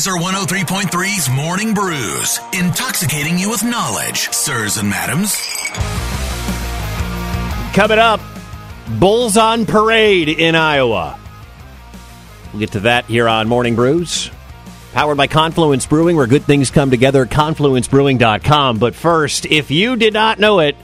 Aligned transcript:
Lazer 0.00 0.18
103.3's 0.18 1.28
Morning 1.28 1.74
Brews, 1.74 2.40
intoxicating 2.54 3.38
you 3.38 3.50
with 3.50 3.62
knowledge, 3.62 4.30
sirs 4.30 4.78
and 4.78 4.88
madams. 4.88 5.36
Coming 7.74 7.98
up, 7.98 8.18
Bulls 8.98 9.36
on 9.36 9.66
Parade 9.66 10.30
in 10.30 10.54
Iowa. 10.54 11.20
We'll 12.50 12.60
get 12.60 12.72
to 12.72 12.80
that 12.80 13.04
here 13.04 13.28
on 13.28 13.46
Morning 13.46 13.74
Brews. 13.74 14.30
Powered 14.94 15.18
by 15.18 15.26
Confluence 15.26 15.84
Brewing, 15.84 16.16
where 16.16 16.26
good 16.26 16.44
things 16.44 16.70
come 16.70 16.90
together, 16.90 17.26
confluencebrewing.com. 17.26 18.78
But 18.78 18.94
first, 18.94 19.44
if 19.44 19.70
you 19.70 19.96
did 19.96 20.14
not 20.14 20.38
know 20.38 20.60
it, 20.60 20.76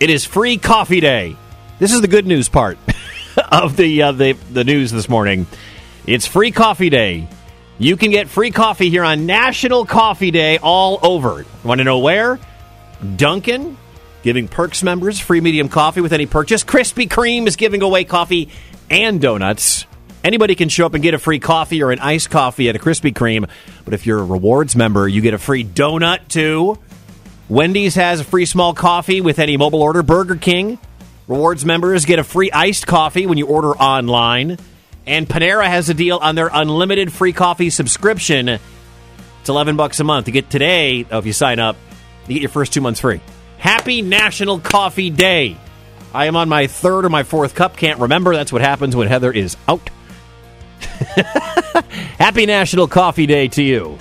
it 0.00 0.08
is 0.08 0.24
free 0.24 0.56
coffee 0.56 1.00
day. 1.00 1.36
This 1.78 1.92
is 1.92 2.00
the 2.00 2.08
good 2.08 2.26
news 2.26 2.48
part 2.48 2.78
of 3.52 3.76
the, 3.76 4.00
uh, 4.00 4.12
the, 4.12 4.32
the 4.32 4.64
news 4.64 4.90
this 4.90 5.06
morning. 5.06 5.46
It's 6.06 6.26
free 6.26 6.50
coffee 6.50 6.88
day. 6.88 7.28
You 7.78 7.98
can 7.98 8.10
get 8.10 8.28
free 8.28 8.50
coffee 8.50 8.88
here 8.88 9.04
on 9.04 9.26
National 9.26 9.84
Coffee 9.84 10.30
Day 10.30 10.56
all 10.56 10.98
over. 11.02 11.44
Want 11.62 11.78
to 11.78 11.84
know 11.84 11.98
where? 11.98 12.38
Dunkin', 13.16 13.76
giving 14.22 14.48
Perks 14.48 14.82
members 14.82 15.20
free 15.20 15.42
medium 15.42 15.68
coffee 15.68 16.00
with 16.00 16.14
any 16.14 16.24
purchase. 16.24 16.64
Krispy 16.64 17.06
Kreme 17.06 17.46
is 17.46 17.56
giving 17.56 17.82
away 17.82 18.04
coffee 18.04 18.48
and 18.88 19.20
donuts. 19.20 19.84
Anybody 20.24 20.54
can 20.54 20.70
show 20.70 20.86
up 20.86 20.94
and 20.94 21.02
get 21.02 21.12
a 21.12 21.18
free 21.18 21.38
coffee 21.38 21.82
or 21.82 21.92
an 21.92 21.98
iced 21.98 22.30
coffee 22.30 22.70
at 22.70 22.76
a 22.76 22.78
Krispy 22.78 23.12
Kreme, 23.12 23.48
but 23.84 23.92
if 23.92 24.06
you're 24.06 24.20
a 24.20 24.24
rewards 24.24 24.74
member, 24.74 25.06
you 25.06 25.20
get 25.20 25.34
a 25.34 25.38
free 25.38 25.62
donut 25.62 26.28
too. 26.28 26.78
Wendy's 27.50 27.94
has 27.94 28.20
a 28.20 28.24
free 28.24 28.46
small 28.46 28.72
coffee 28.72 29.20
with 29.20 29.38
any 29.38 29.58
mobile 29.58 29.82
order. 29.82 30.02
Burger 30.02 30.36
King 30.36 30.78
rewards 31.28 31.64
members 31.66 32.06
get 32.06 32.18
a 32.18 32.24
free 32.24 32.50
iced 32.50 32.86
coffee 32.86 33.26
when 33.26 33.36
you 33.36 33.46
order 33.46 33.76
online. 33.76 34.58
And 35.06 35.28
Panera 35.28 35.66
has 35.66 35.88
a 35.88 35.94
deal 35.94 36.18
on 36.18 36.34
their 36.34 36.50
unlimited 36.52 37.12
free 37.12 37.32
coffee 37.32 37.70
subscription. 37.70 38.48
It's 38.48 39.48
11 39.48 39.76
bucks 39.76 40.00
a 40.00 40.04
month. 40.04 40.26
You 40.26 40.32
get 40.32 40.50
today, 40.50 41.06
oh, 41.10 41.18
if 41.18 41.26
you 41.26 41.32
sign 41.32 41.60
up, 41.60 41.76
you 42.26 42.34
get 42.34 42.42
your 42.42 42.50
first 42.50 42.72
two 42.72 42.80
months 42.80 43.00
free. 43.00 43.20
Happy 43.58 44.02
National 44.02 44.58
Coffee 44.58 45.10
Day. 45.10 45.56
I 46.12 46.26
am 46.26 46.34
on 46.34 46.48
my 46.48 46.66
third 46.66 47.04
or 47.04 47.08
my 47.08 47.22
fourth 47.22 47.54
cup. 47.54 47.76
Can't 47.76 48.00
remember. 48.00 48.34
That's 48.34 48.52
what 48.52 48.62
happens 48.62 48.96
when 48.96 49.06
Heather 49.06 49.30
is 49.32 49.56
out. 49.68 49.88
Happy 52.18 52.46
National 52.46 52.88
Coffee 52.88 53.26
Day 53.26 53.48
to 53.48 53.62
you. 53.62 53.98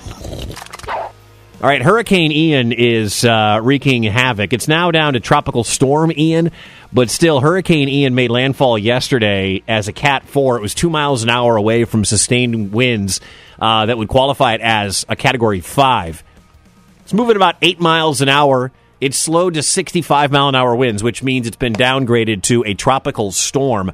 All 1.66 1.72
right, 1.72 1.82
Hurricane 1.82 2.32
Ian 2.32 2.72
is 2.72 3.26
uh, 3.26 3.60
wreaking 3.60 4.04
havoc. 4.04 4.54
It's 4.54 4.68
now 4.68 4.92
down 4.92 5.14
to 5.14 5.20
Tropical 5.20 5.64
Storm 5.64 6.12
Ian, 6.16 6.52
but 6.94 7.10
still, 7.10 7.40
Hurricane 7.40 7.90
Ian 7.90 8.14
made 8.14 8.30
landfall 8.30 8.78
yesterday 8.78 9.64
as 9.68 9.88
a 9.88 9.92
Cat 9.92 10.28
4. 10.28 10.58
It 10.58 10.62
was 10.62 10.76
two 10.76 10.92
miles 10.92 11.24
an 11.24 11.32
hour 11.32 11.56
away 11.56 11.86
from 11.86 12.06
sustained 12.06 12.72
winds 12.72 13.20
uh, 13.58 13.88
that 13.88 13.98
would 13.98 14.10
qualify 14.10 14.54
it 14.54 14.62
as 14.62 15.08
a 15.10 15.16
Category 15.16 15.60
5. 15.60 16.24
It's 17.02 17.14
moving 17.16 17.36
about 17.36 17.56
eight 17.64 17.80
miles 17.80 18.22
an 18.22 18.30
hour. 18.30 18.72
It's 19.02 19.18
slowed 19.18 19.56
to 19.56 19.64
65 19.64 20.32
mile 20.32 20.50
an 20.50 20.54
hour 20.54 20.76
winds, 20.76 21.02
which 21.02 21.24
means 21.24 21.48
it's 21.48 21.58
been 21.58 21.74
downgraded 21.74 22.44
to 22.44 22.64
a 22.64 22.76
tropical 22.76 23.32
storm. 23.32 23.92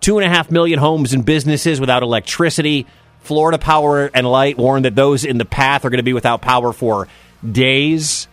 Two 0.00 0.18
and 0.18 0.26
a 0.26 0.28
half 0.28 0.50
million 0.50 0.78
homes 0.78 1.14
and 1.14 1.24
businesses 1.24 1.80
without 1.80 2.02
electricity. 2.02 2.86
Florida 3.26 3.58
Power 3.58 4.08
and 4.14 4.24
Light 4.24 4.56
warned 4.56 4.84
that 4.84 4.94
those 4.94 5.24
in 5.24 5.36
the 5.36 5.44
path 5.44 5.84
are 5.84 5.90
going 5.90 5.98
to 5.98 6.04
be 6.04 6.12
without 6.12 6.40
power 6.40 6.72
for 6.72 7.08
days. 7.50 8.28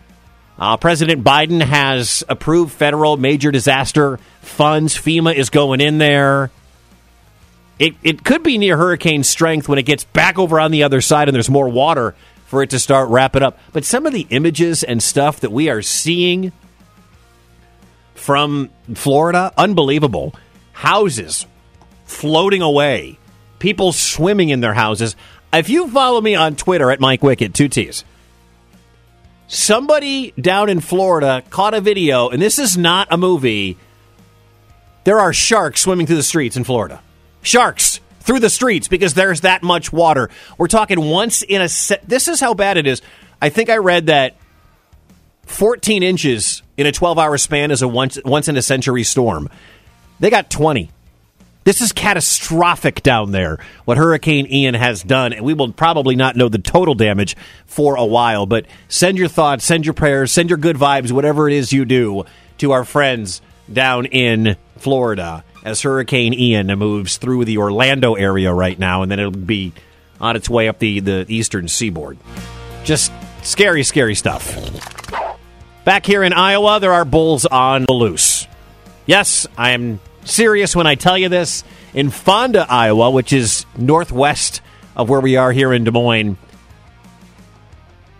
Uh, 0.56 0.76
President 0.76 1.24
Biden 1.24 1.60
has 1.60 2.22
approved 2.28 2.72
federal 2.72 3.16
major 3.16 3.50
disaster 3.50 4.20
funds. 4.40 4.96
FEMA 4.96 5.34
is 5.34 5.50
going 5.50 5.80
in 5.80 5.98
there. 5.98 6.52
It, 7.80 7.94
it 8.04 8.22
could 8.22 8.44
be 8.44 8.56
near 8.56 8.76
hurricane 8.76 9.24
strength 9.24 9.68
when 9.68 9.80
it 9.80 9.82
gets 9.82 10.04
back 10.04 10.38
over 10.38 10.60
on 10.60 10.70
the 10.70 10.84
other 10.84 11.00
side 11.00 11.28
and 11.28 11.34
there's 11.34 11.50
more 11.50 11.68
water 11.68 12.14
for 12.46 12.62
it 12.62 12.70
to 12.70 12.78
start 12.78 13.08
wrapping 13.08 13.42
up. 13.42 13.58
But 13.72 13.84
some 13.84 14.06
of 14.06 14.12
the 14.12 14.28
images 14.30 14.84
and 14.84 15.02
stuff 15.02 15.40
that 15.40 15.50
we 15.50 15.68
are 15.68 15.82
seeing 15.82 16.52
from 18.14 18.70
Florida, 18.94 19.52
unbelievable. 19.56 20.36
Houses 20.72 21.46
floating 22.04 22.62
away, 22.62 23.18
people 23.64 23.92
swimming 23.92 24.50
in 24.50 24.60
their 24.60 24.74
houses. 24.74 25.16
If 25.50 25.70
you 25.70 25.88
follow 25.88 26.20
me 26.20 26.34
on 26.34 26.54
Twitter 26.54 26.90
at 26.90 27.00
Mike 27.00 27.22
Wickett, 27.22 27.54
two 27.54 27.66
T's, 27.68 28.04
somebody 29.48 30.32
down 30.32 30.68
in 30.68 30.80
Florida 30.80 31.42
caught 31.48 31.72
a 31.72 31.80
video, 31.80 32.28
and 32.28 32.42
this 32.42 32.58
is 32.58 32.76
not 32.76 33.08
a 33.10 33.16
movie. 33.16 33.78
There 35.04 35.18
are 35.18 35.32
sharks 35.32 35.80
swimming 35.80 36.06
through 36.06 36.16
the 36.16 36.22
streets 36.22 36.58
in 36.58 36.64
Florida. 36.64 37.02
Sharks 37.40 38.00
through 38.20 38.40
the 38.40 38.50
streets 38.50 38.86
because 38.86 39.14
there's 39.14 39.40
that 39.40 39.62
much 39.62 39.90
water. 39.90 40.28
We're 40.58 40.68
talking 40.68 41.00
once 41.00 41.40
in 41.42 41.62
a. 41.62 41.68
This 42.06 42.28
is 42.28 42.40
how 42.40 42.52
bad 42.52 42.76
it 42.76 42.86
is. 42.86 43.00
I 43.40 43.48
think 43.48 43.70
I 43.70 43.78
read 43.78 44.06
that 44.06 44.36
14 45.46 46.02
inches 46.02 46.62
in 46.76 46.84
a 46.86 46.92
12 46.92 47.18
hour 47.18 47.38
span 47.38 47.70
is 47.70 47.80
a 47.80 47.88
once, 47.88 48.18
once 48.26 48.46
in 48.46 48.58
a 48.58 48.62
century 48.62 49.04
storm. 49.04 49.48
They 50.20 50.28
got 50.28 50.50
20. 50.50 50.90
This 51.64 51.80
is 51.80 51.92
catastrophic 51.92 53.02
down 53.02 53.32
there, 53.32 53.58
what 53.86 53.96
Hurricane 53.96 54.46
Ian 54.50 54.74
has 54.74 55.02
done. 55.02 55.32
And 55.32 55.44
we 55.44 55.54
will 55.54 55.72
probably 55.72 56.14
not 56.14 56.36
know 56.36 56.50
the 56.50 56.58
total 56.58 56.94
damage 56.94 57.36
for 57.64 57.96
a 57.96 58.04
while, 58.04 58.44
but 58.44 58.66
send 58.88 59.16
your 59.16 59.28
thoughts, 59.28 59.64
send 59.64 59.86
your 59.86 59.94
prayers, 59.94 60.30
send 60.30 60.50
your 60.50 60.58
good 60.58 60.76
vibes, 60.76 61.10
whatever 61.10 61.48
it 61.48 61.54
is 61.54 61.72
you 61.72 61.86
do, 61.86 62.24
to 62.58 62.72
our 62.72 62.84
friends 62.84 63.40
down 63.72 64.04
in 64.04 64.56
Florida 64.76 65.42
as 65.64 65.80
Hurricane 65.80 66.34
Ian 66.34 66.66
moves 66.78 67.16
through 67.16 67.46
the 67.46 67.56
Orlando 67.56 68.14
area 68.14 68.52
right 68.52 68.78
now, 68.78 69.00
and 69.00 69.10
then 69.10 69.18
it'll 69.18 69.30
be 69.30 69.72
on 70.20 70.36
its 70.36 70.50
way 70.50 70.68
up 70.68 70.78
the, 70.78 71.00
the 71.00 71.24
eastern 71.28 71.68
seaboard. 71.68 72.18
Just 72.84 73.10
scary, 73.42 73.82
scary 73.82 74.14
stuff. 74.14 74.54
Back 75.84 76.04
here 76.04 76.22
in 76.22 76.34
Iowa, 76.34 76.78
there 76.80 76.92
are 76.92 77.06
bulls 77.06 77.46
on 77.46 77.86
the 77.86 77.94
loose. 77.94 78.46
Yes, 79.06 79.46
I 79.56 79.70
am 79.70 80.00
serious 80.24 80.74
when 80.74 80.86
I 80.86 80.94
tell 80.94 81.16
you 81.16 81.28
this. 81.28 81.64
In 81.92 82.10
Fonda, 82.10 82.66
Iowa, 82.68 83.10
which 83.10 83.32
is 83.32 83.66
northwest 83.76 84.60
of 84.96 85.08
where 85.08 85.20
we 85.20 85.36
are 85.36 85.52
here 85.52 85.72
in 85.72 85.84
Des 85.84 85.90
Moines, 85.90 86.36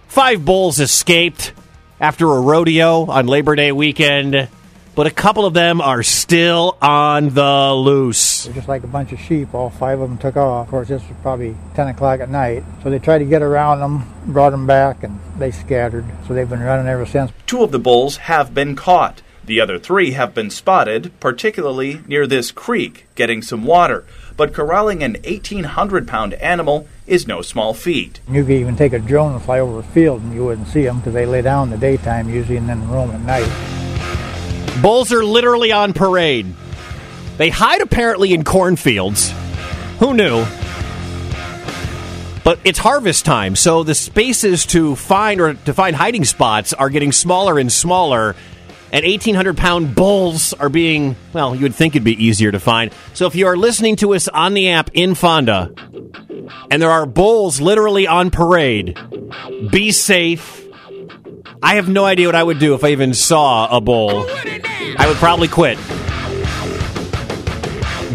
five 0.06 0.44
bulls 0.44 0.78
escaped 0.80 1.52
after 2.00 2.30
a 2.30 2.40
rodeo 2.40 3.06
on 3.06 3.26
Labor 3.26 3.56
Day 3.56 3.72
weekend, 3.72 4.48
but 4.94 5.06
a 5.08 5.10
couple 5.10 5.44
of 5.44 5.54
them 5.54 5.80
are 5.80 6.04
still 6.04 6.76
on 6.80 7.30
the 7.30 7.72
loose. 7.74 8.44
They're 8.44 8.54
just 8.54 8.68
like 8.68 8.84
a 8.84 8.88
bunch 8.88 9.12
of 9.12 9.18
sheep. 9.18 9.52
All 9.52 9.70
five 9.70 9.98
of 10.00 10.08
them 10.08 10.18
took 10.18 10.36
off. 10.36 10.66
Of 10.66 10.70
course, 10.70 10.88
this 10.88 11.02
was 11.08 11.16
probably 11.22 11.56
10 11.74 11.88
o'clock 11.88 12.20
at 12.20 12.30
night. 12.30 12.62
So 12.82 12.90
they 12.90 13.00
tried 13.00 13.18
to 13.18 13.24
get 13.24 13.42
around 13.42 13.80
them, 13.80 14.04
brought 14.26 14.50
them 14.50 14.66
back, 14.68 15.02
and 15.02 15.18
they 15.38 15.50
scattered. 15.50 16.04
So 16.28 16.34
they've 16.34 16.48
been 16.48 16.60
running 16.60 16.86
ever 16.86 17.06
since. 17.06 17.32
Two 17.46 17.64
of 17.64 17.72
the 17.72 17.80
bulls 17.80 18.18
have 18.18 18.54
been 18.54 18.76
caught. 18.76 19.20
The 19.46 19.60
other 19.60 19.78
three 19.78 20.12
have 20.12 20.34
been 20.34 20.48
spotted, 20.48 21.12
particularly 21.20 22.00
near 22.06 22.26
this 22.26 22.50
creek, 22.50 23.06
getting 23.14 23.42
some 23.42 23.64
water. 23.64 24.06
But 24.38 24.54
corralling 24.54 25.02
an 25.02 25.16
1,800 25.22 26.08
pound 26.08 26.32
animal 26.34 26.88
is 27.06 27.26
no 27.26 27.42
small 27.42 27.74
feat. 27.74 28.20
You 28.28 28.42
could 28.42 28.52
even 28.52 28.74
take 28.74 28.94
a 28.94 28.98
drone 28.98 29.34
and 29.34 29.42
fly 29.42 29.60
over 29.60 29.80
a 29.80 29.82
field 29.82 30.22
and 30.22 30.34
you 30.34 30.46
wouldn't 30.46 30.68
see 30.68 30.84
them 30.84 30.98
because 30.98 31.12
they 31.12 31.26
lay 31.26 31.42
down 31.42 31.64
in 31.64 31.70
the 31.70 31.76
daytime 31.78 32.30
usually 32.30 32.56
and 32.56 32.68
then 32.68 32.88
roam 32.88 33.10
at 33.10 33.20
night. 33.20 34.80
Bulls 34.80 35.12
are 35.12 35.24
literally 35.24 35.72
on 35.72 35.92
parade. 35.92 36.46
They 37.36 37.50
hide 37.50 37.82
apparently 37.82 38.32
in 38.32 38.44
cornfields. 38.44 39.30
Who 39.98 40.14
knew? 40.14 40.46
But 42.44 42.60
it's 42.64 42.78
harvest 42.78 43.24
time, 43.24 43.56
so 43.56 43.84
the 43.84 43.94
spaces 43.94 44.66
to 44.66 44.96
find 44.96 45.40
or 45.40 45.54
to 45.54 45.72
find 45.72 45.96
hiding 45.96 46.24
spots 46.24 46.72
are 46.72 46.90
getting 46.90 47.12
smaller 47.12 47.58
and 47.58 47.72
smaller 47.72 48.36
and 48.94 49.04
1,800 49.04 49.56
pound 49.56 49.96
bulls 49.96 50.52
are 50.52 50.68
being, 50.68 51.16
well, 51.32 51.52
you 51.52 51.62
would 51.62 51.74
think 51.74 51.96
it'd 51.96 52.04
be 52.04 52.24
easier 52.24 52.52
to 52.52 52.60
find. 52.60 52.92
So 53.12 53.26
if 53.26 53.34
you 53.34 53.48
are 53.48 53.56
listening 53.56 53.96
to 53.96 54.14
us 54.14 54.28
on 54.28 54.54
the 54.54 54.70
app 54.70 54.88
in 54.94 55.16
Fonda, 55.16 55.74
and 56.70 56.80
there 56.80 56.92
are 56.92 57.04
bulls 57.04 57.60
literally 57.60 58.06
on 58.06 58.30
parade, 58.30 58.96
be 59.68 59.90
safe. 59.90 60.64
I 61.60 61.74
have 61.74 61.88
no 61.88 62.04
idea 62.04 62.28
what 62.28 62.36
I 62.36 62.42
would 62.44 62.60
do 62.60 62.74
if 62.74 62.84
I 62.84 62.90
even 62.90 63.14
saw 63.14 63.76
a 63.76 63.80
bull. 63.80 64.26
I 64.28 65.06
would 65.08 65.16
probably 65.16 65.48
quit. 65.48 65.76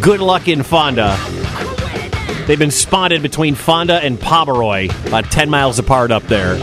Good 0.01 0.21
luck 0.21 0.47
in 0.47 0.63
Fonda. 0.63 1.17
They've 2.47 2.57
been 2.57 2.71
spotted 2.71 3.21
between 3.21 3.55
Fonda 3.55 3.95
and 3.95 4.17
Pomeroy, 4.17 4.87
about 5.07 5.25
10 5.25 5.49
miles 5.49 5.77
apart 5.77 6.11
up 6.11 6.23
there. 6.23 6.57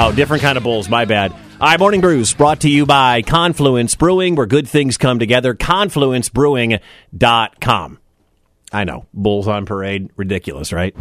Oh, 0.00 0.12
different 0.14 0.44
kind 0.44 0.56
of 0.56 0.62
bulls, 0.62 0.88
my 0.88 1.04
bad. 1.04 1.34
All 1.60 1.66
right, 1.66 1.80
Morning 1.80 2.00
Brews 2.00 2.32
brought 2.34 2.60
to 2.60 2.70
you 2.70 2.86
by 2.86 3.20
Confluence 3.22 3.96
Brewing, 3.96 4.36
where 4.36 4.46
good 4.46 4.68
things 4.68 4.96
come 4.96 5.18
together. 5.18 5.56
ConfluenceBrewing.com. 5.56 7.98
I 8.70 8.84
know, 8.84 9.06
bulls 9.12 9.48
on 9.48 9.66
parade, 9.66 10.10
ridiculous, 10.16 10.72
right? 10.72 10.94